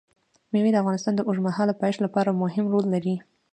[0.51, 3.15] مېوې د افغانستان د اوږدمهاله پایښت لپاره مهم رول لري.